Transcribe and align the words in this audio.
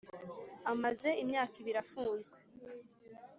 Amaze 0.71 1.09
imyaka 1.23 1.53
ibiri 1.61 1.79
afunzwe 1.83 2.37